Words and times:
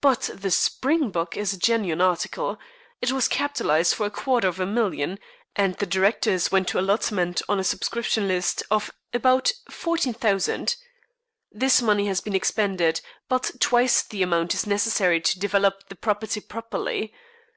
But 0.00 0.30
the 0.32 0.52
Springbok 0.52 1.36
is 1.36 1.52
a 1.52 1.58
genuine 1.58 2.00
article. 2.00 2.60
It 3.02 3.10
was 3.10 3.26
capitalized 3.26 3.92
for 3.96 4.06
a 4.06 4.10
quarter 4.10 4.46
of 4.46 4.60
a 4.60 4.64
million, 4.64 5.18
and 5.56 5.74
the 5.78 5.84
directors 5.84 6.52
went 6.52 6.68
to 6.68 6.78
allotment 6.78 7.42
on 7.48 7.58
a 7.58 7.64
subscription 7.64 8.28
list 8.28 8.62
of 8.70 8.92
about 9.12 9.50
£14,000. 9.68 10.76
This 11.50 11.82
money 11.82 12.06
has 12.06 12.20
been 12.20 12.36
expended, 12.36 13.00
but 13.28 13.50
twice 13.58 14.02
the 14.02 14.22
amount 14.22 14.54
is 14.54 14.64
necessary 14.64 15.20
to 15.22 15.40
develop 15.40 15.88
the 15.88 15.96
property 15.96 16.40
properly. 16.40 17.12